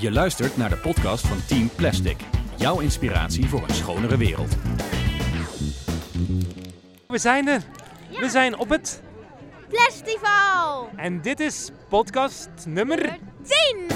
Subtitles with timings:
[0.00, 2.16] Je luistert naar de podcast van Team Plastic.
[2.56, 4.56] Jouw inspiratie voor een schonere wereld.
[7.06, 7.62] We zijn er.
[8.20, 9.02] We zijn op het.
[9.70, 10.88] Festival!
[10.96, 13.86] En dit is podcast nummer 10!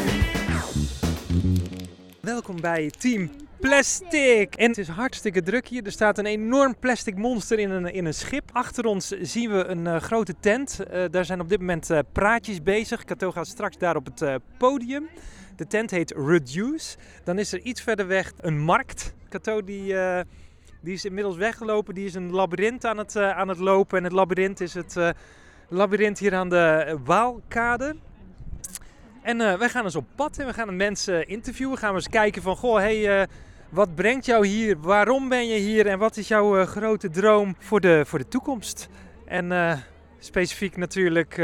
[2.21, 3.31] Welkom bij Team
[3.61, 4.55] Plastic.
[4.55, 5.85] En het is hartstikke druk hier.
[5.85, 8.51] Er staat een enorm plastic monster in een, in een schip.
[8.53, 10.81] Achter ons zien we een eh, grote tent.
[10.81, 13.05] Eh, daar zijn op dit moment eh, praatjes bezig.
[13.05, 15.09] Kato gaat straks daar op het podium.
[15.57, 16.97] De tent heet Reduce.
[17.25, 19.15] Dan is er iets verder weg een markt.
[19.29, 20.25] Kato die, eh,
[20.81, 21.95] die is inmiddels weggelopen.
[21.95, 23.99] Die is een labyrint aan het, eh, aan het lopen.
[23.99, 25.11] En het labyrint is het eh
[25.69, 27.97] labyrint hier aan de Waalkade.
[29.23, 31.79] En wij gaan eens op pad en we gaan mensen interviewen.
[31.79, 33.29] Gaan we eens kijken van, goh, hey,
[33.69, 34.81] wat brengt jou hier?
[34.81, 35.87] Waarom ben je hier?
[35.87, 38.89] En wat is jouw grote droom voor de, voor de toekomst?
[39.27, 39.53] En
[40.19, 41.39] specifiek natuurlijk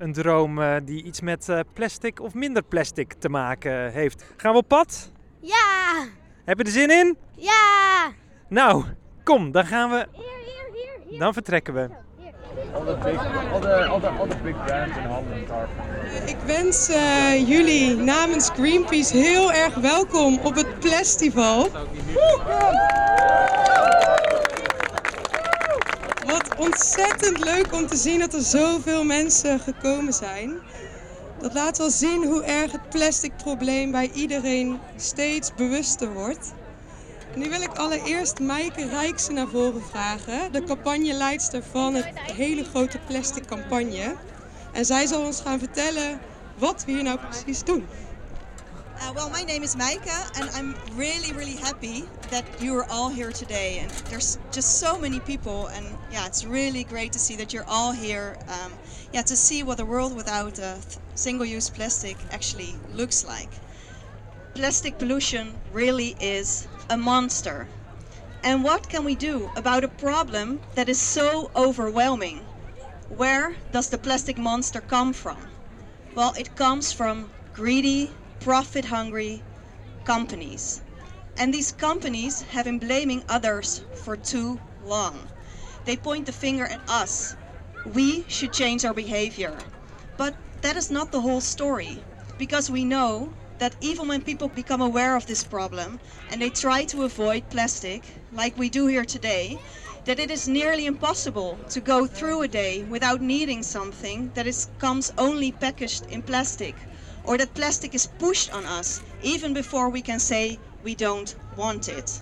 [0.00, 4.24] een droom eh, die iets met eh, plastic of minder plastic te maken heeft.
[4.36, 5.12] Gaan we op pad?
[5.40, 6.04] Ja!
[6.44, 7.16] Heb je er zin in?
[7.36, 8.10] Ja!
[8.48, 8.84] Nou,
[9.24, 11.18] kom, dan gaan we, Hier, hier, hier, hier.
[11.18, 11.88] dan vertrekken we.
[12.74, 16.26] all the big, all the, all the, all the big brands in Holland are from
[16.26, 21.68] Ik wens eh, jullie namens Greenpeace heel erg welkom op het Plastival.
[26.26, 30.58] Wat ontzettend leuk om te zien dat er zoveel mensen gekomen zijn.
[31.40, 36.52] Dat laat wel zien hoe erg het plastic probleem bij iedereen steeds bewuster wordt.
[37.36, 42.98] Nu wil ik allereerst Maaike Rijksen naar voren vragen, de campagneleidster van het hele grote
[43.06, 44.14] plastic campagne.
[44.72, 46.20] En zij zal ons gaan vertellen
[46.58, 47.86] wat we hier nou precies doen.
[49.02, 53.08] Uh, well, my name is Maika, and I'm really, really happy that you are all
[53.08, 53.78] here today.
[53.78, 57.64] And there's just so many people, and yeah, it's really great to see that you're
[57.66, 58.36] all here.
[58.46, 58.72] Um,
[59.14, 60.76] yeah, to see what a world without uh,
[61.14, 63.48] single-use plastic actually looks like.
[64.52, 67.68] Plastic pollution really is a monster.
[68.44, 72.40] And what can we do about a problem that is so overwhelming?
[73.08, 75.38] Where does the plastic monster come from?
[76.14, 78.10] Well, it comes from greedy,
[78.40, 79.42] profit hungry
[80.04, 80.80] companies.
[81.36, 85.28] And these companies have been blaming others for too long.
[85.84, 87.36] They point the finger at us.
[87.94, 89.56] We should change our behavior.
[90.16, 92.02] But that is not the whole story.
[92.38, 96.84] Because we know that even when people become aware of this problem and they try
[96.84, 98.02] to avoid plastic,
[98.32, 99.58] like we do here today,
[100.06, 104.68] that it is nearly impossible to go through a day without needing something that is,
[104.78, 106.74] comes only packaged in plastic,
[107.24, 111.88] or that plastic is pushed on us even before we can say we don't want
[111.88, 112.20] it.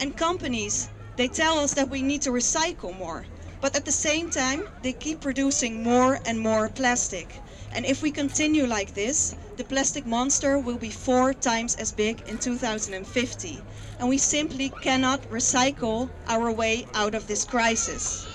[0.00, 3.26] And companies, they tell us that we need to recycle more,
[3.60, 7.40] but at the same time, they keep producing more and more plastic.
[7.74, 12.22] And if we continue like this, the plastic monster will be four times as big
[12.26, 13.62] in 2050.
[14.00, 18.26] And we simply cannot recycle our way out of this crisis.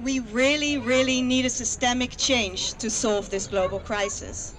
[0.00, 4.54] We really, really need a systemic change to solve this global crisis.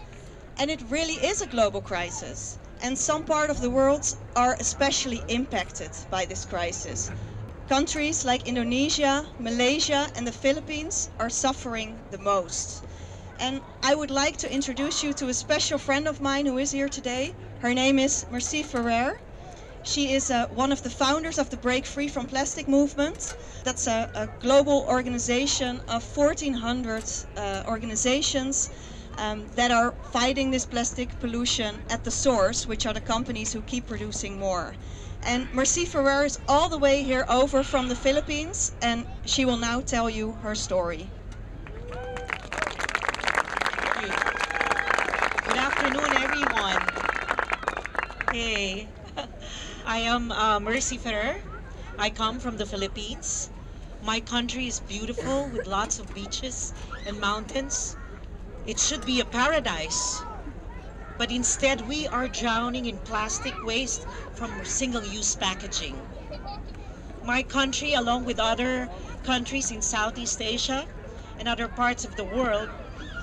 [0.60, 2.58] And it really is a global crisis.
[2.82, 7.12] And some part of the world are especially impacted by this crisis.
[7.70, 12.84] Countries like Indonesia, Malaysia, and the Philippines are suffering the most.
[13.40, 16.72] And I would like to introduce you to a special friend of mine who is
[16.72, 17.34] here today.
[17.62, 19.18] Her name is Merci Ferrer.
[19.84, 23.34] She is uh, one of the founders of the Break Free from Plastic movement.
[23.64, 27.04] That's a, a global organization of 1,400
[27.38, 28.70] uh, organizations
[29.20, 33.62] um, that are fighting this plastic pollution at the source, which are the companies who
[33.62, 34.74] keep producing more.
[35.24, 39.58] And Merci Ferrer is all the way here over from the Philippines, and she will
[39.58, 41.10] now tell you her story.
[45.48, 46.82] Good afternoon, everyone.
[48.32, 48.88] Hey,
[49.86, 51.36] I am uh, Mercy Ferrer.
[51.98, 53.50] I come from the Philippines.
[54.02, 56.74] My country is beautiful with lots of beaches
[57.06, 57.98] and mountains.
[58.70, 60.22] It should be a paradise.
[61.18, 64.06] But instead, we are drowning in plastic waste
[64.36, 65.98] from single use packaging.
[67.24, 68.88] My country, along with other
[69.24, 70.86] countries in Southeast Asia
[71.40, 72.70] and other parts of the world,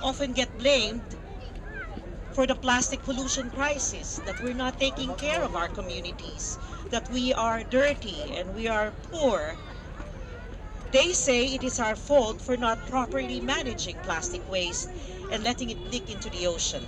[0.03, 1.15] often get blamed
[2.33, 6.59] for the plastic pollution crisis, that we're not taking care of our communities,
[6.91, 9.57] that we are dirty and we are poor.
[10.91, 14.89] They say it is our fault for not properly managing plastic waste
[15.31, 16.87] and letting it leak into the ocean.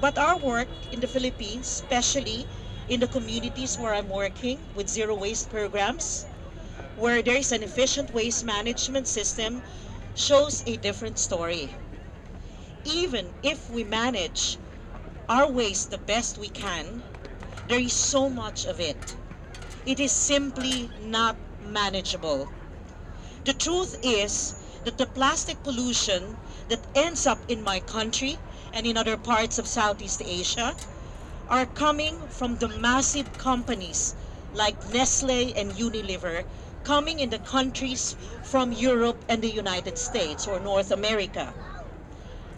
[0.00, 2.46] But our work in the Philippines, especially
[2.88, 6.26] in the communities where I'm working with zero waste programs,
[6.96, 9.62] where there is an efficient waste management system,
[10.14, 11.70] shows a different story
[12.84, 14.58] even if we manage
[15.28, 17.02] our waste the best we can,
[17.68, 19.16] there is so much of it.
[19.86, 22.48] It is simply not manageable.
[23.44, 24.54] The truth is
[24.84, 26.36] that the plastic pollution
[26.72, 28.38] that ends up in my country
[28.72, 30.74] and in other parts of Southeast Asia
[31.50, 34.14] are coming from the massive companies
[34.54, 36.46] like Nestle and Unilever
[36.82, 41.52] coming in the countries from Europe and the United States or North America.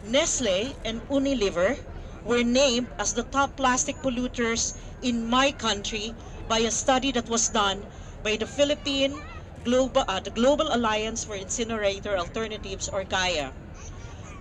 [0.04, 1.76] Nestle and Unilever
[2.24, 6.14] were named as the top plastic polluters in my country
[6.46, 7.84] by a study that was done
[8.22, 9.20] by the Philippine
[9.64, 13.50] Global, uh, the Global Alliance for Incinerator Alternatives or GAIA.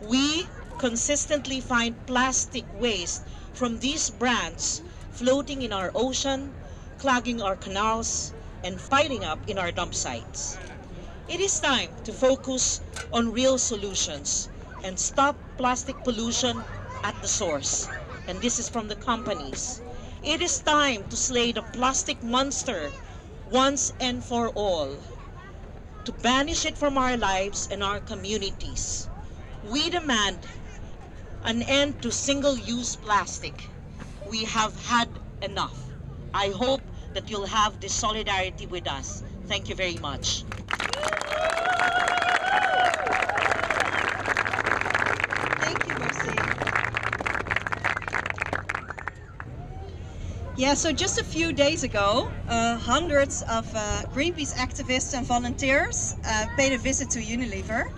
[0.05, 3.21] We consistently find plastic waste
[3.53, 6.55] from these brands floating in our ocean,
[6.97, 10.59] clogging our canals, and piling up in our dump sites.
[11.25, 12.81] It is time to focus
[13.13, 14.49] on real solutions
[14.83, 16.65] and stop plastic pollution
[17.01, 17.87] at the source.
[18.27, 19.79] And this is from the companies.
[20.21, 22.91] It is time to slay the plastic monster
[23.45, 24.99] once and for all,
[26.03, 29.07] to banish it from our lives and our communities.
[29.63, 30.39] We demand
[31.43, 33.69] an end to single use plastic.
[34.29, 35.07] We have had
[35.41, 35.89] enough.
[36.33, 36.81] I hope
[37.13, 39.23] that you'll have this solidarity with us.
[39.47, 40.43] Thank you very much.
[45.61, 46.39] Thank you, Mercy.
[50.57, 56.15] Yeah, so just a few days ago, uh, hundreds of uh, Greenpeace activists and volunteers
[56.25, 57.89] uh, paid a visit to Unilever.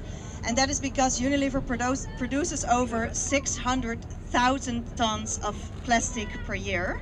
[0.45, 7.01] And that is because Unilever produce, produces over 600,000 tons of plastic per year.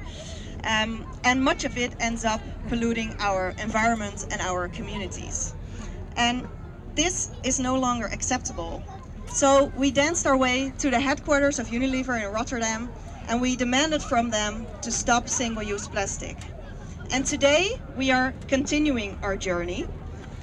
[0.64, 5.54] Um, and much of it ends up polluting our environment and our communities.
[6.16, 6.48] And
[6.96, 8.82] this is no longer acceptable.
[9.28, 12.90] So we danced our way to the headquarters of Unilever in Rotterdam
[13.28, 16.38] and we demanded from them to stop single use plastic.
[17.12, 19.88] And today we are continuing our journey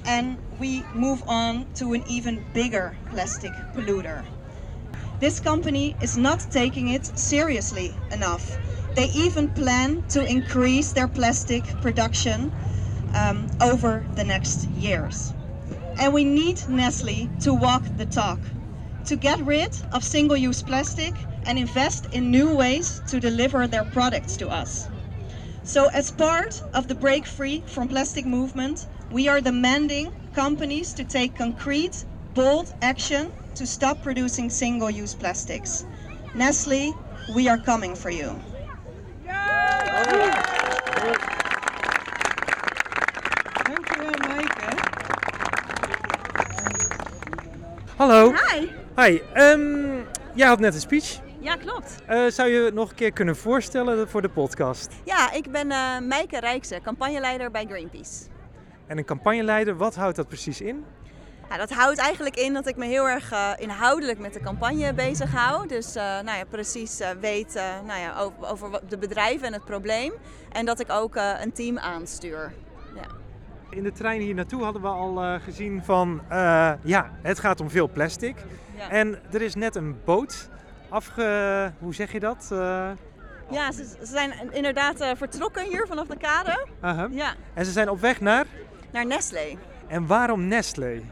[0.07, 4.23] and we move on to an even bigger plastic polluter.
[5.19, 8.59] This company is not taking it seriously enough.
[8.95, 12.53] They even plan to increase their plastic production
[13.15, 15.33] um, over the next years.
[15.99, 18.41] And we need Nestle to walk the talk,
[19.07, 21.15] to get rid of single use plastic
[21.47, 24.89] and invest in new ways to deliver their products to us.
[25.63, 31.05] So, as part of the Break Free from Plastic movement, we are demanding companies to
[31.05, 32.05] take concrete,
[32.35, 35.85] bold action to stop producing single use plastics.
[36.35, 36.95] Nestle,
[37.35, 38.31] we are coming for you.
[43.65, 44.77] Dankjewel, Maaike.
[47.97, 48.33] Hallo.
[48.33, 48.69] Hi.
[48.97, 49.21] Hi.
[49.35, 49.99] ehm,
[50.35, 51.21] jij had net een speech.
[51.41, 51.95] Ja, klopt.
[52.07, 54.93] Eh, zou je het nog een keer kunnen voorstellen voor de podcast?
[55.05, 58.31] Ja, ik ben eh Meike Rijkse, campagneleider bij Greenpeace.
[58.91, 60.85] En een campagneleider, wat houdt dat precies in?
[61.49, 64.95] Ja, dat houdt eigenlijk in dat ik me heel erg eh, inhoudelijk met de campagne
[64.95, 65.69] bezig hou.
[65.69, 67.55] Dus eh, nou ja, precies eh, weet
[67.87, 70.13] nou ja, over, over de bedrijven en het probleem.
[70.53, 72.53] En dat ik ook een team aanstuur.
[72.95, 73.07] Ja.
[73.71, 76.23] In de trein hier naartoe hadden we al gezien van,
[76.83, 78.37] ja, het gaat om veel plastic.
[78.77, 78.91] Ja.
[78.91, 80.49] En er is net een boot
[80.89, 81.73] afge...
[81.79, 82.47] Hoe zeg je dat?
[83.51, 86.67] Ja, ze, ze zijn inderdaad vertrokken hier vanaf de kade.
[86.81, 87.09] aha.
[87.11, 88.47] Ja, En ze zijn op weg naar...
[88.93, 89.59] naar Nestlé.
[89.87, 91.03] En waarom Nestlé?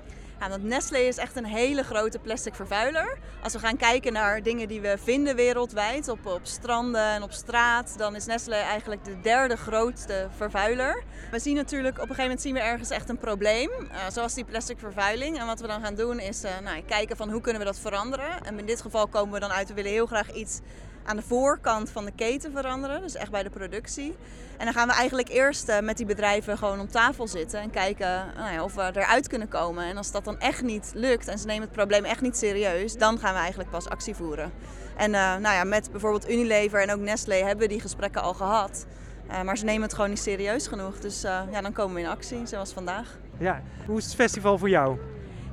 [0.40, 3.18] Ja, want Nestlé is echt een hele grote plastic vervuiler.
[3.42, 7.32] Als we gaan kijken naar dingen die we vinden wereldwijd, op, op stranden en op
[7.32, 11.02] straat, dan is Nestlé eigenlijk de derde grootste vervuiler.
[11.30, 14.34] We zien natuurlijk, op een gegeven moment zien we ergens echt een probleem, eh, zoals
[14.34, 15.38] die plastic vervuiling.
[15.38, 17.78] En wat we dan gaan doen is eh, nou, kijken van hoe kunnen we dat
[17.78, 18.44] veranderen.
[18.44, 20.60] En in dit geval komen we dan uit, we willen heel graag iets
[21.08, 24.16] aan de voorkant van de keten veranderen, dus echt bij de productie.
[24.56, 27.70] En dan gaan we eigenlijk eerst eh, met die bedrijven gewoon om tafel zitten en
[27.70, 29.84] kijken nou ja, of we eruit kunnen komen.
[29.84, 32.96] En als dat dan echt niet lukt en ze nemen het probleem echt niet serieus,
[32.96, 34.52] dan gaan we eigenlijk pas actie voeren.
[34.96, 38.34] En eh, nou ja, met bijvoorbeeld Unilever en ook Nestlé hebben we die gesprekken al
[38.34, 38.86] gehad.
[39.28, 40.98] Eh, maar ze nemen het gewoon niet serieus genoeg.
[40.98, 43.18] Dus eh, ja, dan komen we in actie, zoals vandaag.
[43.38, 44.98] Ja, hoe is het festival voor jou?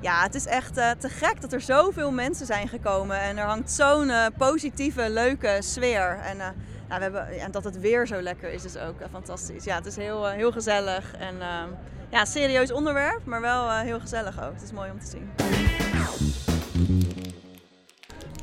[0.06, 3.20] Ja, het is echt eh, te gek dat er zoveel mensen zijn gekomen.
[3.20, 6.20] En er hangt zo'n eh, positieve, leuke sfeer.
[6.24, 6.48] En eh,
[6.88, 9.64] nou, we hebben, ja, dat het weer zo lekker is, is ook fantastisch.
[9.64, 11.14] Ja, het is heel, heel gezellig.
[11.20, 11.70] En ehm,
[12.10, 14.54] ja, serieus onderwerp, maar wel eh, heel gezellig ook.
[14.54, 15.30] Het is mooi om te zien.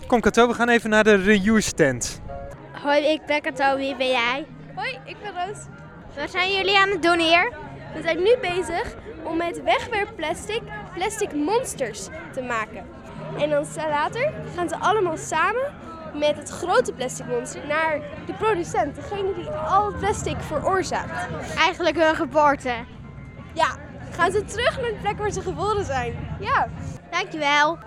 [0.06, 2.20] Kom Kato, we gaan even naar de reuse tent.
[2.72, 3.76] Hoi, ik ben Kato.
[3.76, 4.46] Wie ben jij?
[4.74, 5.58] Hoi, ik ben Roos.
[6.16, 7.52] Wat zijn jullie aan het doen hier?
[7.94, 10.62] We zijn nu bezig om met wegwerpplastic
[10.94, 12.86] plastic monsters te maken.
[13.38, 15.74] En dan later gaan ze allemaal samen
[16.14, 21.28] met het grote plastic monster naar de producent, degene die al het plastic veroorzaakt.
[21.56, 22.74] Eigenlijk hun geboorte.
[23.52, 23.76] Ja,
[24.10, 26.36] gaan ze terug naar de plek waar ze geboren zijn.
[26.40, 26.68] Ja.
[27.10, 27.78] Dankjewel.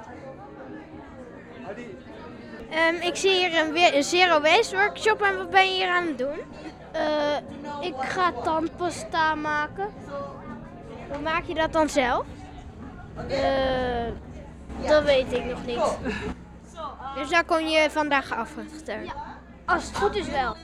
[2.70, 5.90] Ehm, ik zie hier een, weer een zero waste workshop en wat ben je hier
[5.90, 6.40] aan het doen?
[6.92, 7.38] Eh,
[7.82, 9.90] ik ga tandpasta maken.
[11.12, 12.26] Hoe maak je dat dan zelf?
[13.16, 14.12] Eh,
[14.90, 15.98] dat weet ik nog niet.
[17.16, 18.66] Dus daar kom je vandaag achter.
[19.66, 20.56] Als het goed is wel.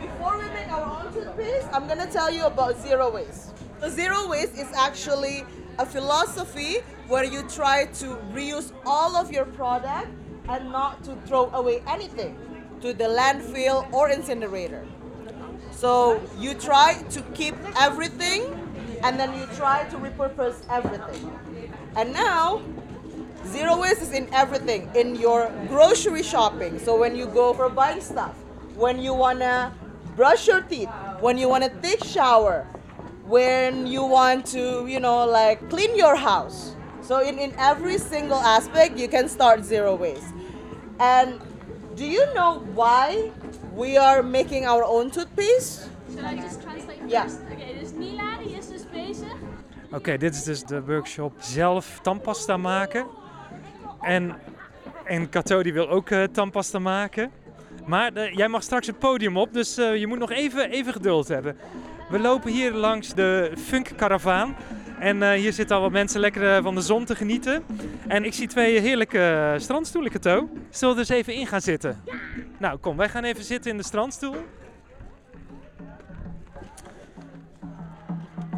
[0.00, 3.52] Before we make our own toothpaste, I'm going to tell you about zero waste.
[3.80, 5.44] So zero waste is actually
[5.78, 10.08] a philosophy where you try to reuse all of your product
[10.48, 12.36] and not to throw away anything
[12.80, 14.84] to the landfill or incinerator.
[15.70, 18.42] So you try to keep everything
[19.02, 21.30] and then you try to repurpose everything.
[21.96, 22.62] And now
[23.46, 26.78] Zero waste is in everything, in your grocery shopping.
[26.80, 28.34] So when you go for buying stuff,
[28.74, 29.72] when you wanna
[30.16, 32.66] brush your teeth, when you wanna take shower,
[33.24, 36.74] when you want to, you know, like clean your house.
[37.02, 40.34] So in, in every single aspect, you can start zero waste.
[40.98, 41.40] And
[41.94, 43.30] do you know why
[43.74, 45.88] we are making our own toothpaste?
[46.12, 47.22] Should I just translate Ja.
[47.22, 47.45] first?
[49.92, 53.06] Oké, dit is dus de workshop zelf tandpasta maken.
[54.00, 54.34] En,
[55.04, 57.30] en Kato die wil ook eh, tandpasta maken.
[57.84, 61.28] Maar jij mag straks het podium op, dus eh, je moet nog even, even geduld
[61.28, 61.56] hebben.
[62.10, 64.56] We lopen hier langs de Funk Caravaan.
[64.98, 67.64] En eh, hier zitten al wat mensen lekker van de zon te genieten.
[68.08, 70.48] En ik zie twee heerlijke strandstoelen, Kato.
[70.70, 72.02] Zullen we eens even in gaan zitten?
[72.58, 74.36] Nou, kom, wij gaan even zitten in de strandstoel.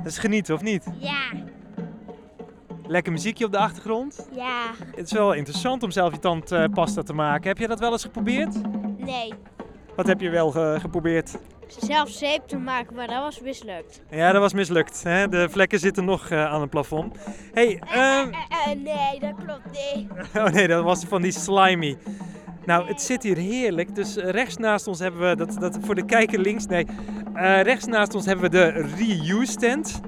[0.09, 0.85] Is genieten, of niet?
[0.99, 1.21] Ja.
[2.87, 4.29] Lekker muziekje op de achtergrond.
[4.35, 4.63] Ja.
[4.97, 7.49] Het is wel interessant om zelf je tandpasta te maken.
[7.49, 8.55] Heb je dat wel eens geprobeerd?
[8.99, 9.33] Nee.
[9.97, 11.39] Wat heb je wel ge- geprobeerd?
[11.79, 14.03] Zelf zeep te maken, maar dat was mislukt.
[14.11, 15.03] Ja, dat was mislukt.
[15.03, 15.29] Hè?
[15.29, 17.17] De vlekken zitten nog eh, aan het plafond.
[17.53, 18.27] hey, ehm, Eh,
[18.73, 20.11] eh, nee, dat klopt niet.
[20.45, 21.97] oh nee, dat was van die slimy.
[22.69, 23.95] Nou, het zit hier heerlijk.
[23.95, 26.87] Dus eh, rechts naast ons hebben we, dat, dat voor de kijker links, nee.
[27.35, 30.01] Eh, rechts naast ons hebben we de reuse tent.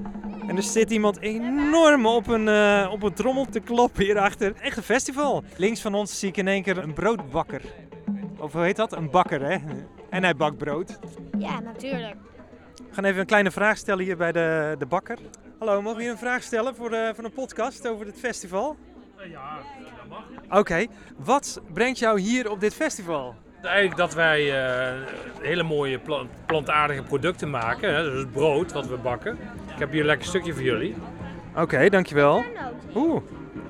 [0.46, 4.54] En er zit iemand enorm op een, eh, op een trommel te kloppen hierachter.
[4.60, 5.44] Echt een festival.
[5.56, 7.62] Links van ons zie ik in één keer een broodbakker.
[8.38, 8.92] Of hoe heet dat?
[8.92, 9.56] Een bakker, hè?
[10.10, 10.98] En hij bakt brood.
[11.38, 12.16] Ja, natuurlijk.
[12.76, 15.18] We gaan even een kleine vraag stellen hier bij de, de bakker.
[15.58, 18.76] Hallo, mogen we hier een vraag stellen voor, de, voor een podcast over het festival?
[19.30, 19.58] Ja,
[20.50, 23.34] Oké, wat brengt jou hier op dit festival?
[23.62, 24.92] Eigenlijk dat wij eh,
[25.42, 27.94] hele mooie pla- plantaardige producten maken.
[27.94, 28.02] Hè?
[28.02, 29.38] Dus het brood wat we bakken.
[29.74, 30.94] Ik heb hier een lekker stukje voor jullie.
[31.56, 32.44] Oké, dankjewel.
[32.94, 33.22] Oeh.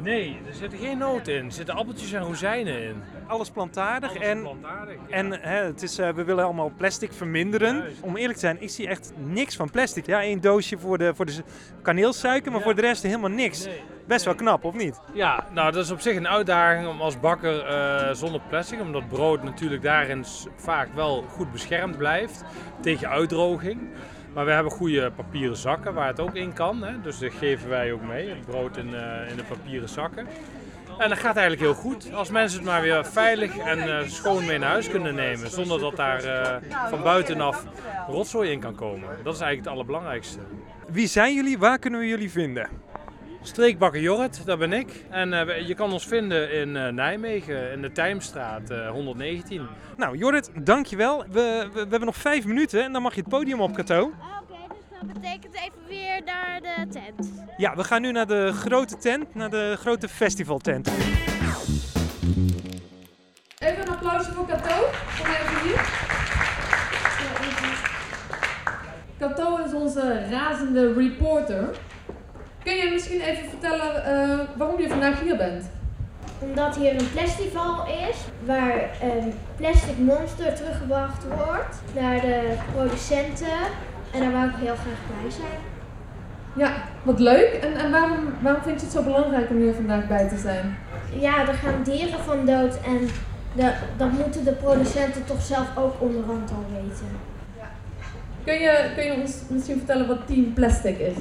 [0.03, 1.45] Nee, er zitten geen noten in.
[1.45, 3.03] Er zitten appeltjes en rozijnen in.
[3.27, 5.15] Alles plantaardig Alles en, plantaardig, ja.
[5.17, 7.85] en hè, het is, eh, we willen allemaal plastic verminderen.
[8.01, 10.07] Om eerlijk te zijn, ik zie echt niks van plastic.
[10.07, 11.43] Ja, één doosje voor de, voor de
[11.83, 13.69] kaneelsuiker, maar voor de rest helemaal niks.
[14.11, 15.01] Best wel knap, of niet?
[15.13, 19.09] Ja, nou dat is op zich een uitdaging om als bakker eh, zonder plastic, omdat
[19.09, 20.25] brood natuurlijk daarin
[20.57, 22.45] vaak wel goed beschermd blijft
[22.81, 23.81] tegen uitdroging.
[24.35, 27.01] Maar we hebben goede papieren zakken waar het ook in kan, hè?
[27.01, 30.27] dus dat geven wij ook mee, het brood in, eh, in de papieren zakken.
[30.99, 32.13] En dat gaat eigenlijk heel goed.
[32.15, 35.81] Als mensen het maar weer veilig en eh, schoon mee naar huis kunnen nemen, zonder
[35.81, 36.23] dat daar
[36.89, 37.65] van buitenaf
[38.09, 39.09] rotzooi in kan komen.
[39.09, 40.39] Dat is eigenlijk het allerbelangrijkste.
[40.89, 41.59] Wie zijn jullie?
[41.59, 42.90] Waar kunnen we jullie vinden?
[43.43, 45.05] Streekbakker Jorrit, dat ben ik.
[45.11, 49.67] En eh, je kan ons vinden in eh, Nijmegen, in de Tijmstraat eh, 119.
[49.97, 51.25] Nou, Jorrit, dankjewel.
[51.31, 54.13] We, we, we hebben nog vijf minuten en dan mag je het podium op, Kato.
[55.01, 57.33] Dat betekent even weer naar de tent.
[57.57, 60.91] Ja, we gaan nu naar de grote tent, naar de grote festivaltent.
[63.59, 64.85] Even een applausje voor Kato.
[65.19, 66.09] Kom even hier.
[69.19, 71.77] Kato is onze razende reporter.
[72.65, 75.71] Kun je misschien even vertellen eh, waarom je vandaag hier bent?
[76.39, 83.59] Omdat hier een festival is waar een plastic monster teruggebracht wordt naar de producenten.
[84.13, 85.59] En daar wou ik heel graag bij zijn.
[86.57, 87.53] Ja, wat leuk.
[87.63, 90.77] En, en waarom, waarom vind je het zo belangrijk om hier vandaag bij te zijn?
[91.19, 93.09] Ja, er gaan dieren van dood en
[93.53, 97.09] de, dat moeten de producenten toch zelf ook onderhand al weten.
[98.45, 101.17] Kun je, kun je ons misschien vertellen wat Team Plastic is?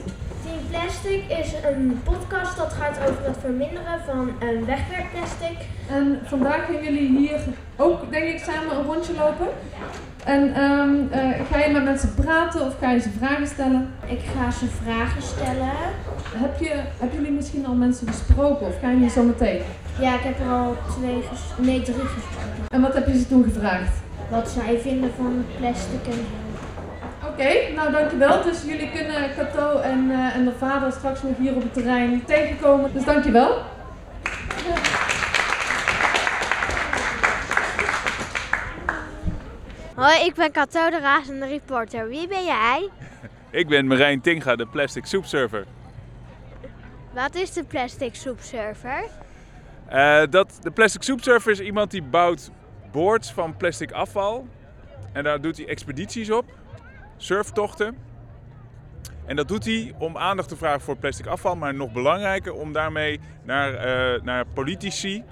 [0.50, 5.58] Team Plastic is een podcast dat gaat over het verminderen van een wegwerpplastic.
[5.90, 7.40] En vandaag gaan jullie hier
[7.76, 9.48] ook, denk ik, samen een rondje lopen.
[10.24, 13.94] En ehm, eh, ga je met mensen praten of ga je ze vragen stellen?
[14.06, 15.72] Ik ga ze vragen stellen.
[16.36, 19.62] Heb je, hebben jullie misschien al mensen gesproken of ga je die zo meteen?
[20.00, 21.24] Ja, ik heb er al twee,
[21.58, 22.64] nee drie gesproken.
[22.68, 23.94] En wat heb je ze toen gevraagd?
[24.30, 26.26] Wat zij vinden van plastic en
[27.40, 28.44] Oké, nou dankjewel.
[28.44, 32.26] Dus jullie kunnen Cato en, eh, en de vader straks nog hier op het terrein
[32.26, 32.94] tegenkomen.
[32.94, 33.62] Dus dankjewel.
[39.96, 42.08] Hoi, ik ben Kato de razende reporter.
[42.08, 42.90] Wie ben jij?
[43.50, 45.66] Ik ben Marijn Tinga, de plastic soepsurfer.
[47.14, 49.04] Wat is de plastic soepsurfer?
[49.88, 52.52] Eh, dat, de plastic soepsurfer is iemand die bouwt
[52.92, 54.48] boards van plastic afval.
[55.14, 56.46] En daar doet hij expedities op,
[57.22, 57.96] surftochten.
[59.26, 62.74] En dat doet hij om aandacht te vragen voor plastic afval, maar nog belangrijker om
[62.74, 65.24] daarmee naar, eh, naar politici,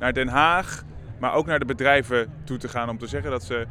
[0.00, 0.84] naar Den Haag,
[1.18, 3.66] maar ook naar de bedrijven toe te gaan om te zeggen dat ze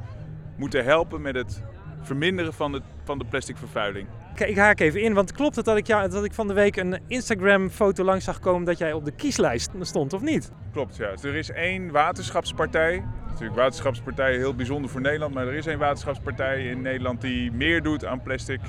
[0.55, 1.63] moeten helpen met het
[2.01, 4.07] verminderen van de, van de plastic vervuiling.
[4.35, 6.53] Kijk, ik haak even in, want klopt het dat ik, jou, dat ik van de
[6.53, 10.51] week een Instagram-foto langs zag komen dat jij op de kieslijst stond, of niet?
[10.71, 11.11] Klopt, ja.
[11.11, 13.03] Dus er is één waterschapspartij.
[13.35, 17.83] Natuurlijk, waterschapspartij heel bijzonder voor Nederland, maar er is één waterschapspartij in Nederland die meer
[17.83, 18.59] doet aan plastic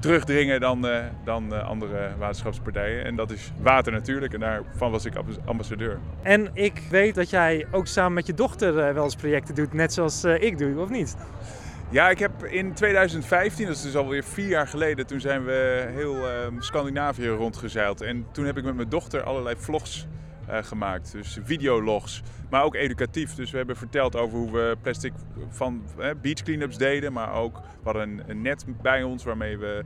[0.00, 3.04] terugdringen dan, eh, dan eh, andere waterschapspartijen.
[3.04, 5.98] En dat is water natuurlijk en daarvan was ik ambas- ambassadeur.
[6.22, 9.72] En ik weet dat jij ook samen met je dochter eh, wel eens projecten doet,
[9.72, 11.16] net zoals ik doe, of niet?
[11.90, 15.88] Ja, ik heb in 2015, dat is dus alweer vier jaar geleden, toen zijn we
[15.94, 18.00] heel eh, Scandinavië rondgezeild.
[18.00, 20.06] En toen heb ik met mijn dochter allerlei vlogs
[20.48, 21.12] gemaakt.
[21.12, 23.34] Dus videologs, maar ook educatief.
[23.34, 25.12] Dus we hebben verteld over hoe we plastic
[25.48, 27.12] van eh, beach cleanups deden.
[27.12, 29.84] Maar ook, we hadden een, net bij ons waarmee we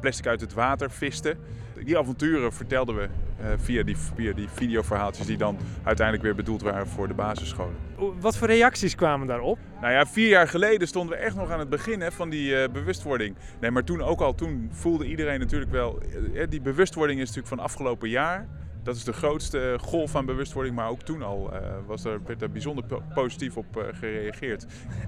[0.00, 1.38] plastic uit het water visten.
[1.84, 3.08] Die avonturen vertelden we
[3.42, 7.74] eh, via, die, via die videoverhaaltjes die dan uiteindelijk weer bedoeld waren voor de basisscholen.
[8.20, 9.58] Wat voor reacties kwamen daarop?
[9.80, 12.56] Nou ja, vier jaar geleden stonden we echt nog aan het begin hè, van die
[12.56, 13.36] eh, bewustwording.
[13.60, 16.00] Nee, maar toen ook al, toen voelde iedereen natuurlijk wel...
[16.34, 18.48] eh, die bewustwording is natuurlijk van afgelopen jaar.
[18.82, 22.42] Dat is de grootste golf van bewustwording, maar ook toen al eh, was er, werd
[22.42, 24.66] er bijzonder po- positief op eh, gereageerd.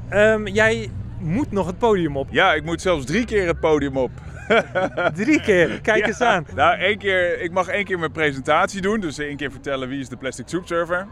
[0.09, 0.91] Ehm, jij
[1.21, 2.29] moet nog het podium op.
[2.31, 4.11] Ja, ik moet zelfs drie keer het podium op.
[5.15, 5.81] Drie keer?
[5.81, 6.07] Kijk Ja.
[6.07, 6.47] eens aan.
[6.55, 9.01] Nou, één keer, ik mag één keer mijn presentatie doen.
[9.01, 11.07] Dus één keer vertellen wie is de plastic soup server.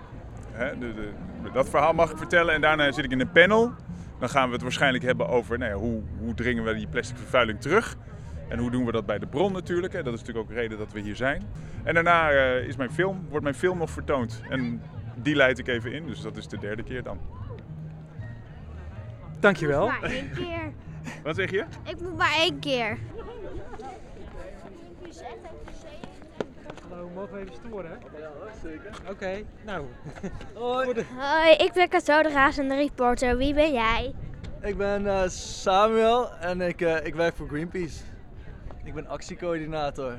[0.52, 1.08] Hè, de, de,
[1.52, 2.54] dat verhaal mag ik vertellen.
[2.54, 3.72] En daarna zit ik in een panel.
[4.18, 7.16] Dan gaan we het waarschijnlijk hebben over nou ja, hoe, hoe dringen we die plastic
[7.16, 7.96] vervuiling terug.
[8.52, 9.92] En hoe doen we dat bij de bron natuurlijk.
[9.92, 10.02] Hè.
[10.02, 11.42] Dat is natuurlijk ook de reden dat we hier zijn.
[11.84, 14.42] En daarna eh, is mijn film, wordt mijn film nog vertoond.
[14.48, 14.82] En
[15.14, 16.06] die leid ik even in.
[16.06, 17.20] Dus dat is de derde keer dan.
[19.40, 19.86] Dankjewel.
[19.86, 20.72] Maar één keer.
[21.24, 21.64] Wat zeg je?
[21.84, 22.98] Ik moet maar één keer.
[26.88, 27.98] Hallo, mogen we even storen?
[28.18, 28.30] Ja,
[28.62, 28.90] zeker.
[29.10, 29.84] Oké, nou.
[30.54, 31.04] Hoi.
[31.16, 33.36] Hoi, ik ben Kato de razende reporter.
[33.36, 34.14] Wie ben jij?
[34.62, 38.11] Ik ben eh, Samuel en ik, eh, ik werk voor Greenpeace.
[38.84, 40.18] Ik ben actiecoördinator.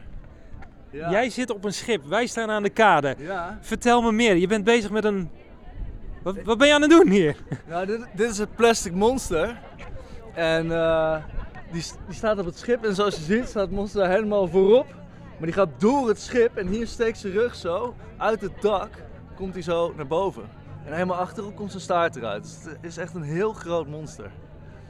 [0.90, 1.12] Ja.
[1.12, 3.16] Jij zit op een schip, wij staan aan de kade.
[3.18, 3.58] Ja.
[3.62, 5.30] Vertel me meer, je bent bezig met een...
[6.24, 7.36] Wat, wat ben je aan het doen hier?
[7.68, 9.60] Nou, dit, dit is het Plastic Monster.
[10.34, 11.16] En eh,
[11.72, 14.88] die, die staat op het schip en zoals je ziet staat het monster helemaal voorop.
[15.38, 18.90] Maar die gaat door het schip en hier steekt zijn rug zo uit het dak,
[19.36, 20.44] komt hij zo naar boven.
[20.86, 22.44] En helemaal achterop komt zijn staart eruit.
[22.44, 24.32] Dus het is echt een heel groot monster.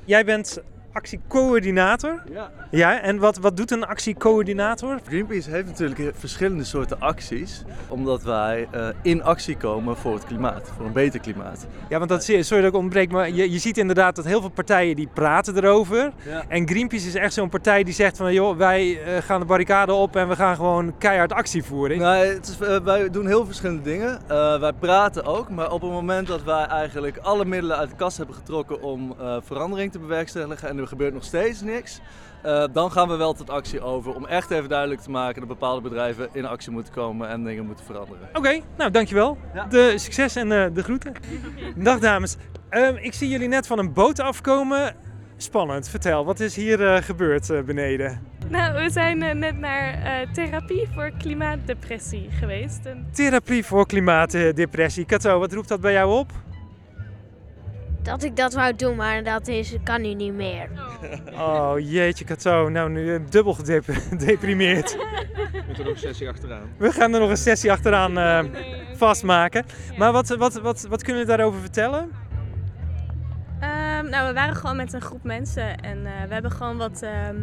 [0.06, 0.62] Jij bent
[0.94, 2.24] actiecoördinator?
[2.32, 2.52] Ja.
[2.72, 5.00] Ja, en wat, wat doet een actiecoördinator?
[5.08, 10.72] Greenpeace heeft natuurlijk verschillende soorten acties, omdat wij eh, in actie komen voor het klimaat,
[10.76, 11.68] voor een beter klimaat.
[11.90, 14.50] Ja, want dat, sorry dat ik ontbreek, maar je, je ziet inderdaad dat heel veel
[14.50, 16.12] partijen die praten erover.
[16.26, 16.44] Ja.
[16.48, 19.94] En Greenpeace is echt zo'n partij die zegt van, joh, wij eh, gaan de barricade
[19.94, 21.98] op en we gaan gewoon keihard actie voeren.
[21.98, 24.20] Nee, het is, eh, wij doen heel verschillende dingen.
[24.60, 28.18] Wij praten ook, maar op het moment dat wij eigenlijk alle middelen uit de kast
[28.18, 32.00] hebben getrokken om verandering te bewerkstelligen en er gebeurt nog steeds niks,
[32.42, 35.50] eh, dan gaan we wel tot actie over om echt even duidelijk te maken dat
[35.50, 38.30] bepaalde bedrijven in actie moeten komen en dingen moeten veranderen.
[38.34, 39.38] Oké, nou dankjewel.
[39.70, 41.14] De succes en eh, de groeten.
[41.76, 42.36] Dag dames.
[42.70, 44.96] Ehm, ik zie jullie net van een boot afkomen.
[45.38, 48.22] Spannend, vertel, wat is hier eh, gebeurd eh, beneden?
[48.50, 52.86] Nou, we zijn net naar eh, therapie voor klimaatdepressie geweest.
[52.86, 55.06] En Therapie voor klimaatdepressie.
[55.06, 56.32] Kato, wat roept dat bij jou op?
[58.04, 60.70] Dat ik dat wou doen, maar dat is, kan nu niet meer.
[61.34, 63.54] Oh jeetje Kato, nou nu eh, dubbel
[64.10, 64.98] gedeprimeerd.
[65.68, 66.70] Moet er nog een sessie achteraan.
[66.78, 68.44] We gaan er nog een sessie achteraan eh,
[68.96, 69.66] vastmaken.
[69.98, 72.12] Maar wat, wat, wat, wat kunnen we daarover vertellen?
[73.60, 77.02] Ehm, nou, we waren gewoon met een groep mensen en eh, we hebben gewoon wat
[77.02, 77.36] ehm,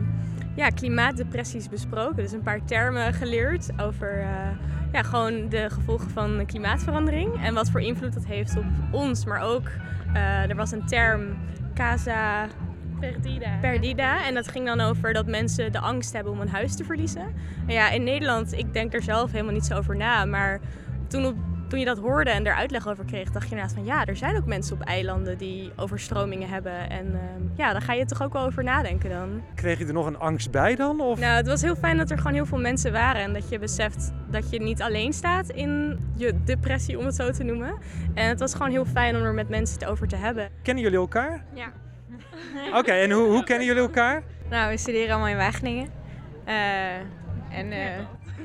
[0.57, 2.17] ja, klimaatdepressies besproken.
[2.17, 4.29] Dus een paar termen geleerd over eh,
[4.93, 9.25] ja, gewoon de gevolgen van klimaatverandering en wat voor invloed dat heeft op ons.
[9.25, 9.69] Maar ook,
[10.15, 11.37] er was een term,
[11.75, 12.47] casa
[13.01, 13.59] Perdida.
[13.61, 14.27] Perdida.
[14.27, 17.35] En dat ging dan over dat mensen de angst hebben om een huis te verliezen.
[17.67, 20.25] En ja, in Nederland, ik denk er zelf helemaal niet zo over na.
[20.25, 20.61] Maar
[21.09, 21.37] toen op
[21.71, 24.17] toen je dat hoorde en er uitleg over kreeg, dacht je inderdaad van ja, er
[24.17, 26.91] zijn ook mensen op eilanden die overstromingen hebben.
[26.91, 29.43] En ehm, ja, daar ga je toch ook wel over nadenken dan.
[29.55, 31.01] Kreeg je er nog een angst bij dan?
[31.01, 31.21] Of?
[31.21, 33.59] Nou, het was heel fijn dat er gewoon heel veel mensen waren en dat je
[33.59, 37.79] beseft dat je niet alleen staat in je depressie, om het zo te noemen.
[38.15, 40.49] En het was gewoon heel fijn om er met mensen het over te hebben.
[40.63, 41.45] Kennen jullie elkaar?
[41.55, 41.73] Ja.
[42.79, 44.23] Oké, en hoe, hoe kennen jullie elkaar?
[44.49, 45.89] Nou, we studeren allemaal in Wageningen.
[46.45, 46.95] Eh,
[47.51, 47.99] en eh,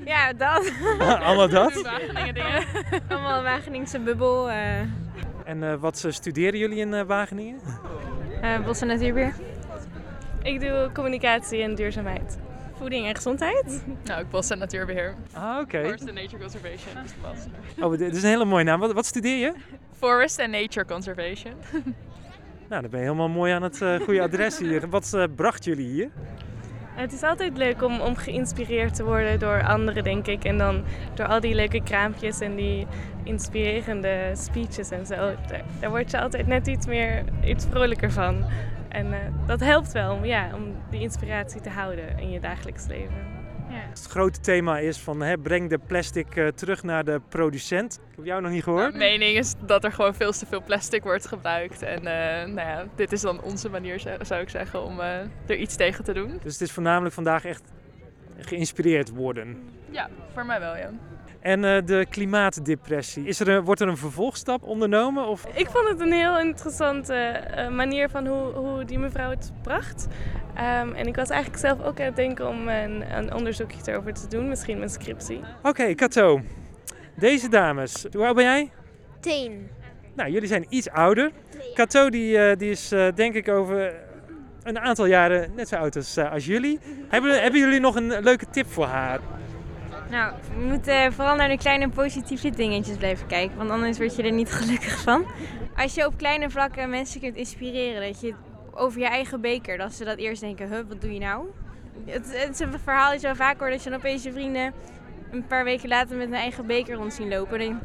[0.06, 0.72] ja, dat.
[1.24, 1.82] Allemaal dat?
[1.82, 2.64] Wageningen dingen.
[3.10, 4.50] allemaal Wageningse bubbel.
[4.50, 4.80] eh
[5.44, 7.60] En eh, wat eh, studeren jullie in eh, Wageningen?
[8.42, 9.34] eh, bos en natuurbeheer.
[10.44, 12.38] Ik doe communicatie en duurzaamheid.
[12.78, 13.84] Voeding en gezondheid.
[14.04, 15.16] Nou, ik bos en natuurbeheer.
[15.34, 15.84] Ah, oké.
[15.84, 17.38] Forest and Nature Conservation is bas.
[17.86, 18.80] Oh, dit is een hele mooie naam.
[18.80, 19.54] Wat, wat studeer je?
[19.98, 21.54] Forest and Nature Conservation.
[22.70, 24.90] Nou, dan ben je helemaal mooi aan het goede adres hier.
[24.90, 26.10] Wat bracht jullie hier?
[26.96, 30.44] Het is altijd leuk om, om geïnspireerd te worden door anderen, denk ik.
[30.44, 32.88] En dan door al die leuke kraampjes en die
[33.24, 35.34] inspirerende speeches en zo.
[35.80, 38.46] Daar, word je altijd net iets meer, iets vrolijker van.
[38.90, 42.88] En eh, dat helpt wel om, ja, om die inspiratie te houden in je dagelijks
[42.88, 43.35] leven.
[43.90, 48.00] Het grote thema is van hè, breng de plastic eh, terug naar de producent.
[48.10, 48.96] Ik heb jou nog niet gehoord.
[48.96, 51.82] Mijn mening is dat er gewoon veel te veel plastic wordt gebruikt.
[51.82, 55.56] En eh, nou ja, dit is dan onze manier, zou ik zeggen, om eh, er
[55.56, 56.40] iets tegen te doen.
[56.44, 57.64] Dus het is voornamelijk vandaag echt
[58.38, 59.58] geïnspireerd worden.
[59.90, 60.92] Ja, voor mij wel, ja.
[61.46, 63.26] En eh, de klimaatdepressie.
[63.26, 65.28] Is er een, wordt er een vervolgstap ondernomen?
[65.28, 65.46] Of?
[65.54, 70.08] Ik vond het een heel interessante eh, manier van hoe, hoe die mevrouw het bracht.
[70.56, 74.14] Ehm, en ik was eigenlijk zelf ook aan het denken om een, een onderzoekje erover
[74.14, 75.42] te doen, misschien mijn scriptie.
[75.64, 76.42] Oké, Kato.
[77.16, 78.72] Deze dames, hoe oud ben jij?
[79.20, 79.70] Tien.
[80.16, 81.32] Nou, jullie zijn iets ouder.
[81.74, 83.94] Kato die, eh, die is eh, denk ik over
[84.64, 86.80] een aantal jaren net zo oud als, eh, als jullie.
[87.08, 89.20] Hebben, hebben jullie nog een leuke tip voor haar?
[90.10, 94.24] Nou, we moeten vooral naar de kleine positieve dingetjes blijven kijken, want anders word je
[94.24, 95.26] er niet gelukkig van.
[95.78, 98.34] Als je op kleine vlakken mensen kunt inspireren, dat je
[98.74, 101.46] over je eigen beker, dat ze dat eerst denken, huh, wat doe je nou?
[102.06, 104.32] Het, het is een verhaal dat je wel vaak hoort, dat je dan opeens je
[104.32, 104.74] vrienden
[105.32, 107.82] een paar weken later met een eigen beker rond zien lopen.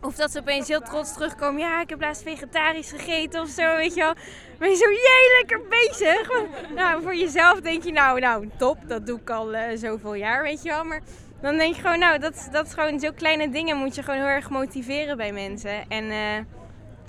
[0.00, 3.76] Of dat ze opeens heel trots terugkomen, ja, ik heb laatst vegetarisch gegeten of zo,
[3.76, 4.14] weet je wel.
[4.58, 6.30] Ben je zo, jee, lekker bezig.
[6.74, 10.42] Nou, voor jezelf denk je, nou, nou, top, dat doe ik al eh, zoveel jaar,
[10.42, 10.84] weet je wel.
[10.84, 11.00] Maar
[11.42, 14.20] dan denk je gewoon, nou, dat, dat is gewoon zo kleine dingen moet je gewoon
[14.20, 15.88] heel erg motiveren bij mensen.
[15.88, 16.44] En eh,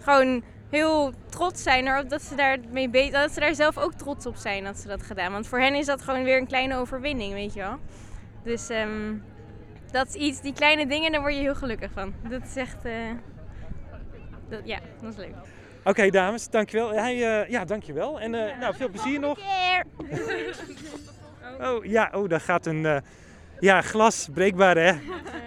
[0.04, 3.94] gewoon heel trots zijn erop dat ze, daar mee be- dat ze daar zelf ook
[3.94, 5.32] trots op zijn dat ze dat gedaan.
[5.32, 7.78] Want voor hen is dat gewoon weer een kleine overwinning, weet je wel.
[8.44, 9.14] Dus ehm,
[9.92, 12.14] dat is iets, die kleine dingen, daar word je heel gelukkig van.
[12.30, 12.94] Dat is echt, eh,
[14.50, 15.36] dat, ja, dat is leuk.
[15.84, 16.90] Oké, dames, dankjewel.
[16.92, 18.20] Hij, eh, ja, dankjewel.
[18.20, 19.40] En eh, nou, veel plezier nog.
[21.62, 23.02] Oh, ja, oh, daar gaat een
[23.62, 24.94] ja, glas breekbaar, hè?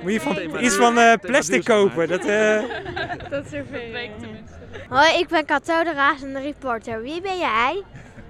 [0.03, 2.09] Moet je van, iets van eh, plastic kopen.
[2.09, 2.63] Dat, eh,
[3.31, 4.11] Dat is zoveel.
[4.89, 7.03] Hoi, ik ben Kato de razende reporter.
[7.03, 7.83] Wie ben jij?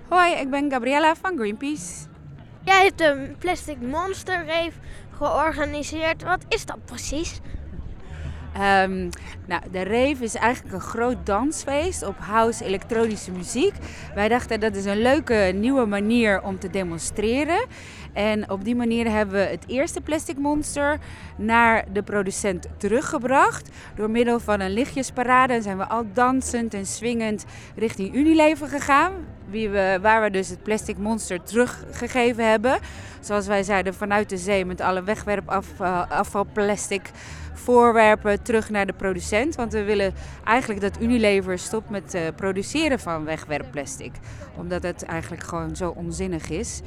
[0.08, 1.92] Hoi, ik ben Gabriella van Greenpeace.
[2.64, 4.72] Jij hebt een Plastic Monster Rave
[5.16, 6.22] georganiseerd.
[6.22, 7.40] Wat is dat precies?
[8.54, 9.08] Ehm,
[9.46, 13.74] nou, de rave is eigenlijk een groot dansfeest op house elektronische muziek.
[14.14, 17.66] Wij dachten dat is een leuke nieuwe manier om te demonstreren.
[18.14, 20.98] En op die manier hebben we het eerste Plastic Monster
[21.36, 23.68] naar de producent teruggebracht.
[23.94, 27.44] Door middel van een lichtjesparade zijn we al dansend en swingend
[27.76, 29.12] richting Unilever gegaan.
[29.50, 32.78] Wie we, waar we dus het Plastic Monster teruggegeven hebben.
[33.20, 37.10] Zoals wij zeiden, vanuit de zee met alle wegwerpafvalplastic
[37.52, 39.54] voorwerpen terug naar de producent.
[39.54, 44.12] Want we willen eigenlijk dat Unilever stopt met het produceren van wegwerpplastic.
[44.56, 46.82] Omdat het eigenlijk gewoon zo onzinnig is.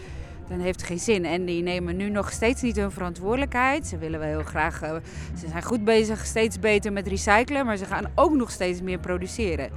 [0.49, 1.25] Dan heeft geen zin.
[1.25, 3.87] En die nemen nu nog steeds niet hun verantwoordelijkheid.
[3.87, 4.81] Ze willen wel heel graag.
[4.81, 4.91] eh,
[5.39, 7.65] ze zijn goed bezig, steeds beter met recyclen.
[7.65, 9.69] Maar ze gaan ook nog steeds meer produceren.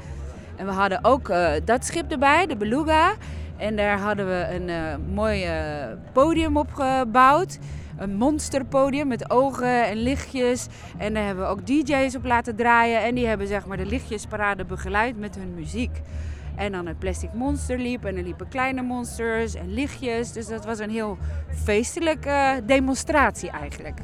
[0.56, 3.14] En we hadden ook eh, dat schip erbij, de Beluga.
[3.56, 5.46] En daar hadden we een eh, mooi
[6.12, 7.59] podium op gebouwd.
[7.98, 10.66] Een monsterpodium met ogen en lichtjes.
[10.98, 13.02] En daar hebben we ook DJ's op laten draaien.
[13.02, 16.00] En die hebben zeg maar de lichtjesparade begeleid met hun muziek.
[16.61, 18.05] En dan het Plastic Monster liep.
[18.05, 20.33] En er liepen kleine monsters en lichtjes.
[20.33, 21.18] Dus dat was een heel
[21.64, 23.99] feestelijke demonstratie eigenlijk.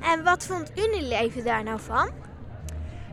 [0.00, 2.10] En wat vond Unilever daar nou van?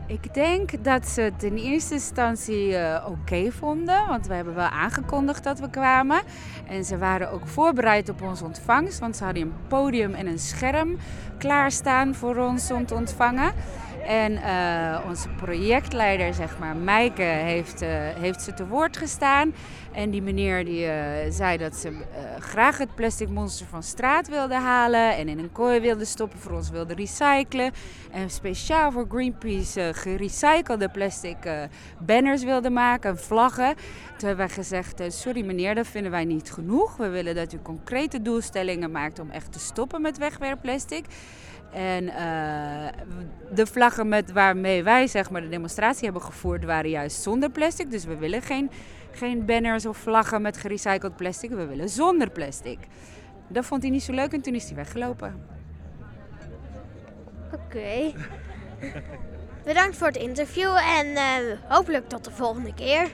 [0.06, 4.68] Ik denk dat ze het in eerste instantie eh, oké vonden, want we hebben wel
[4.68, 6.22] aangekondigd dat we kwamen.
[6.68, 10.38] En ze waren ook voorbereid op onze ontvangst, want ze hadden een podium en een
[10.38, 10.96] scherm
[11.38, 13.52] klaarstaan voor ons om te ontvangen.
[14.06, 19.54] En uh, onze projectleider, zeg maar, Maaike, heeft, uh, heeft ze te woord gestaan.
[19.92, 20.92] En die meneer die, uh,
[21.28, 21.92] zei dat ze
[22.38, 25.16] graag het plastic monster van straat wilde halen.
[25.16, 27.72] En in een kooi wilde stoppen, voor ons wilde recyclen.
[28.10, 31.36] En speciaal voor Greenpeace gerecyclede plastic
[31.98, 33.74] banners wilde maken, vlaggen.
[34.16, 36.96] Toen hebben wij gezegd, sorry meneer, dat vinden wij niet genoeg.
[36.96, 41.04] We willen dat u concrete doelstellingen maakt om echt te stoppen met wegwerpplastic.
[41.72, 42.12] En uh,
[43.54, 47.90] de vlaggen met waarmee wij zeg maar, de demonstratie hebben gevoerd waren juist zonder plastic.
[47.90, 48.70] Dus we willen geen,
[49.10, 51.50] geen banners of vlaggen met gerecycled plastic.
[51.50, 52.78] We willen zonder plastic.
[53.48, 55.44] Dat vond hij niet zo leuk en toen is hij weggelopen.
[57.52, 58.12] Oké.
[59.64, 61.22] Bedankt voor het interview en uh,
[61.68, 63.08] hopelijk tot de volgende keer.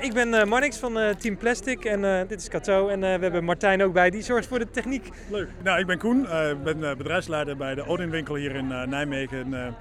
[0.00, 2.88] Ik ben uh, Marnix van uh, Team Plastic en uh, dit is Kato.
[2.88, 5.08] En we hebben Martijn ook bij, die zorgt voor de techniek.
[5.30, 5.48] Leuk.
[5.62, 9.48] Nou, ik ben Koen, ik ben bedrijfsleider bij de Odin winkel hier in Nijmegen.
[9.48, 9.74] nou,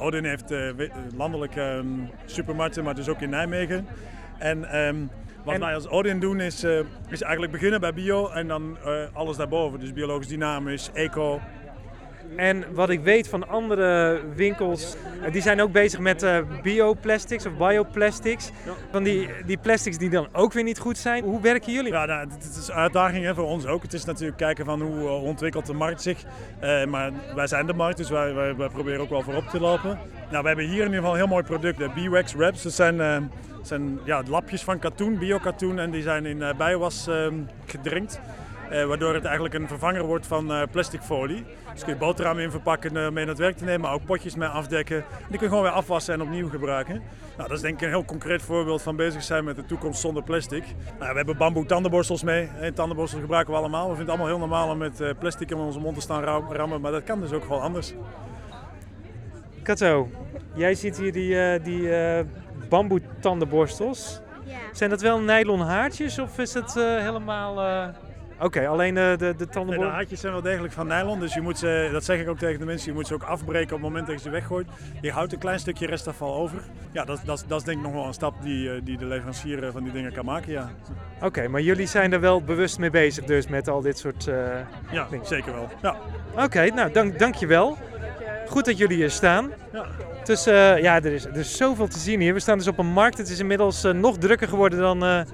[0.00, 0.54] Odin heeft
[1.16, 3.86] landelijk um, supermarkten, maar dus ook in Nijmegen.
[4.38, 5.10] En um,
[5.44, 5.60] wat en...
[5.60, 6.64] wij als Odin doen is,
[7.08, 8.76] is eigenlijk beginnen bij bio en dan
[9.12, 9.80] alles daarboven.
[9.80, 11.40] Dus biologisch dynamisch, eco,
[12.36, 17.46] en wat ik weet van andere winkels, eh, die zijn ook bezig met uh, bioplastics
[17.46, 18.50] of bioplastics.
[18.90, 21.24] Van die, die plastics die dan ook weer niet goed zijn.
[21.24, 21.92] Hoe werken jullie?
[21.92, 23.82] Ja, nou, het is een uitdaging hè, voor ons ook.
[23.82, 26.24] Het is natuurlijk kijken van hoe uh, ontwikkelt de markt zich.
[26.62, 29.60] Uh, maar wij zijn de markt, dus wij, wij, wij, proberen ook wel voorop te
[29.60, 29.98] lopen.
[30.30, 32.62] Nou, we hebben hier in ieder geval een heel mooi product, de B-Wax Wraps.
[32.62, 33.30] Dat zijn,
[33.62, 35.78] zijn ja, lapjes van katoen, bio-katoen.
[35.78, 37.34] En die zijn in bijwas ehm,
[37.66, 38.20] gedrinkt.
[38.72, 41.44] Uh, waardoor het eigenlijk een vervanger wordt van uh, plastic folie.
[41.72, 44.04] Dus kun je boterhammen in verpakken, uh, mee naar het werk te nemen, maar ook
[44.04, 45.04] potjes mee afdekken.
[45.18, 47.02] Die kun je gewoon weer afwassen en opnieuw gebruiken.
[47.36, 50.00] Nou, dat is denk ik een heel concreet voorbeeld van bezig zijn met de toekomst
[50.00, 50.64] zonder plastic.
[50.98, 52.48] Nou, we hebben bamboe tandenborstels mee.
[52.60, 53.88] En tandenborstels gebruiken we allemaal.
[53.90, 56.80] We vinden het allemaal heel normaal om met plastic in onze mond te staan rammen,
[56.80, 57.94] maar dat kan dus ook gewoon anders.
[59.62, 60.08] Kato,
[60.54, 61.90] jij ziet hier die, die
[62.68, 64.20] bamboe tandenborstels.
[64.44, 64.56] Ja.
[64.72, 67.94] Zijn dat wel nylon haartjes of is het helemaal...
[68.40, 69.88] Oké, alleen de, de, de tandenborstel?
[69.88, 72.38] de haartjes zijn wel degelijk van nylon, dus je moet ze, dat zeg ik ook
[72.38, 74.66] tegen de mensen, je moet ze ook afbreken op het moment dat je ze weggooit.
[75.00, 76.62] Je houdt een klein stukje restafval over.
[76.92, 79.04] Ja, dat, dat, dat is denk ik nog wel een stap die, eh, die de
[79.06, 80.70] leverancier eh, van die dingen kan maken, ja.
[81.20, 84.34] Oké, maar jullie zijn er wel bewust mee bezig dus met al dit soort uh,
[84.90, 85.26] ja, dingen?
[85.26, 85.68] zeker wel.
[85.82, 85.96] Ja.
[86.44, 87.78] Oké, nou dank, dankjewel.
[88.48, 89.52] Goed dat jullie hier staan.
[89.72, 89.86] Ja.
[90.24, 92.34] Dus uh, ja, er is, er is zoveel te zien hier.
[92.34, 93.18] We staan dus op een markt.
[93.18, 95.26] Het is inmiddels uh, nog drukker geworden dan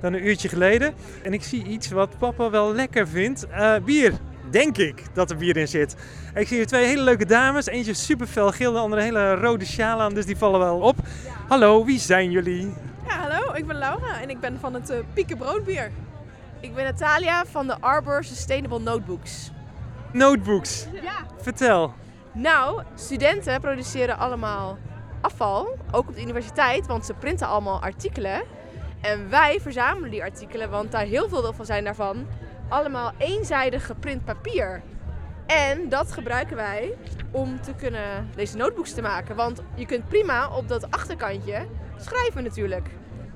[0.00, 0.94] dan een uurtje geleden.
[1.22, 3.46] En ik zie iets wat papa wel lekker vindt.
[3.50, 4.12] Uh, bier,
[4.50, 5.96] denk ik dat er bier in zit.
[6.34, 7.66] ik zie hier twee hele leuke dames.
[7.66, 10.14] Eentje super fel geel, de andere hele rode sjaal aan.
[10.14, 10.96] Dus die vallen wel op.
[11.48, 12.74] Hallo, wie zijn jullie?
[13.06, 13.52] Ja, hallo.
[13.54, 15.90] Ik ben Laura en ik ben van het uh, Pieken Broodbier.
[16.60, 19.50] Ik ben Natalia van de Arbor Sustainable Notebooks.
[20.12, 20.86] Notebooks?
[21.02, 21.26] Ja.
[21.40, 21.94] Vertel.
[22.32, 24.78] Nou, studenten produceren allemaal
[25.20, 28.42] afval, ook op de universiteit, want ze printen allemaal artikelen.
[29.00, 32.26] En wij verzamelen die artikelen, want daar heel veel van zijn daarvan
[32.68, 34.82] allemaal eenzijdig geprint papier.
[35.46, 36.94] En dat gebruiken wij
[37.30, 39.36] om te kunnen deze notebooks te maken.
[39.36, 42.88] Want je kunt prima op dat achterkantje schrijven natuurlijk.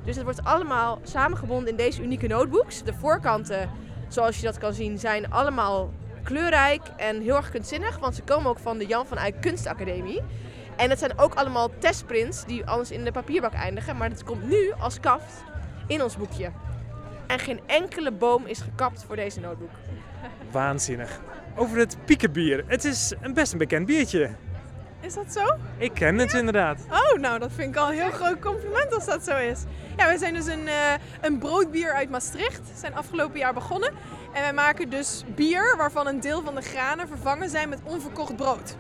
[0.05, 2.83] Dus het wordt allemaal samengebonden in deze unieke notebooks.
[2.83, 3.71] De voorkanten,
[4.09, 5.91] zoals je dat kan zien, zijn allemaal
[6.23, 7.99] kleurrijk en heel erg kunstzinnig.
[7.99, 10.23] Want ze komen ook van de Jan van Eyck Kunstacademie.
[10.77, 13.97] En het zijn ook allemaal testprints die anders in de papierbak eindigen.
[13.97, 15.45] Maar het komt nu als kaft
[15.87, 16.51] in ons boekje.
[17.27, 19.71] En geen enkele boom is gekapt voor deze notebook.
[20.51, 21.21] Waanzinnig.
[21.57, 22.65] Over het piekenbier.
[22.67, 24.31] Het is een best een bekend biertje.
[25.01, 25.57] Is dat zo?
[25.77, 26.81] Ik ken het inderdaad.
[26.91, 29.63] Oh, nou dat vind ik al een heel groot compliment als dat zo is.
[29.97, 32.59] Ja, we zijn dus een, uh, een broodbier uit Maastricht.
[32.59, 33.93] We zijn afgelopen jaar begonnen.
[34.33, 38.37] En wij maken dus bier waarvan een deel van de granen vervangen zijn met onverkocht
[38.37, 38.77] brood.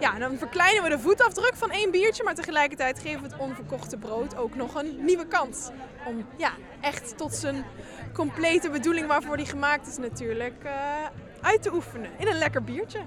[0.00, 3.96] Ja, dan verkleinen we de voetafdruk van één biertje, maar tegelijkertijd geven we het onverkochte
[3.96, 5.70] brood ook nog een nieuwe kans.
[6.04, 7.64] Om ja, echt tot zijn
[8.12, 10.72] complete bedoeling waarvoor die gemaakt is natuurlijk uh,
[11.40, 13.00] uit te oefenen in een lekker biertje.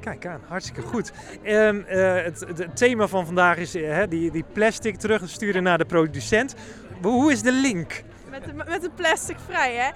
[0.00, 1.12] Kijk aan, hartstikke goed.
[1.44, 5.84] Um, uh, het, het, thema van vandaag is uh, die, die plastic terugsturen naar de
[5.84, 6.54] producent.
[7.02, 8.02] Hoe is de link?
[8.30, 9.90] Met de, met de plastic vrij, hè?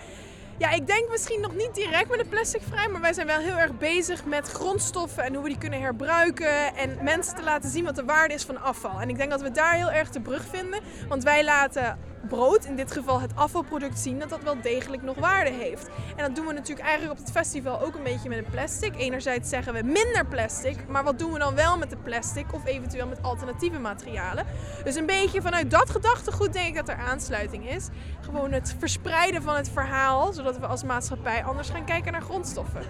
[0.60, 3.38] Ja, ik denk misschien nog niet direct met de plastic vrij, maar wij zijn wel
[3.38, 7.70] heel erg bezig met grondstoffen en hoe we die kunnen herbruiken en mensen te laten
[7.70, 9.00] zien wat de waarde is van afval.
[9.00, 12.64] En ik denk dat we daar heel erg de brug vinden, want wij laten brood,
[12.64, 15.88] in dit geval het afvalproduct, zien dat dat wel degelijk nog waarde heeft.
[16.16, 18.96] En dat doen we natuurlijk eigenlijk op het festival ook een beetje met een plastic.
[18.96, 22.66] Enerzijds zeggen we minder plastic, maar wat doen we dan wel met de plastic of
[22.66, 24.46] eventueel met alternatieve materialen?
[24.85, 27.88] Dus een beetje vanuit dat gedachtegoed denk ik dat er aansluiting is.
[28.20, 32.83] Gewoon het verspreiden van het verhaal, zodat we als maatschappij anders gaan kijken naar grondstoffen.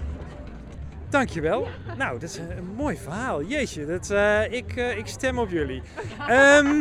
[1.11, 1.69] Dankjewel.
[1.97, 3.43] Nou, dat is een, een mooi verhaal.
[3.43, 5.83] Jeetje, dat, eh, ik, eh, ik stem op jullie.
[6.29, 6.79] Ehm,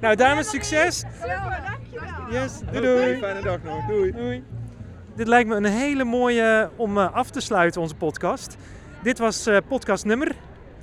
[0.00, 1.02] nou, dames, succes.
[2.30, 3.18] Yes, doei doei.
[3.18, 3.86] Fijne dag nog.
[3.86, 4.12] Doei.
[4.12, 4.44] Doei.
[5.16, 8.56] Dit lijkt me een hele mooie om eh, af te sluiten, onze podcast.
[9.02, 10.34] Dit was eh, podcast nummer